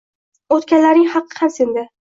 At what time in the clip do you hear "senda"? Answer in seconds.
1.61-1.89